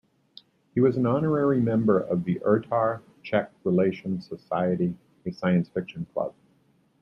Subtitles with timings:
[0.73, 4.95] He was an honorary member of the Ertar-Czech Relations Society,
[5.27, 6.33] a science-fiction club.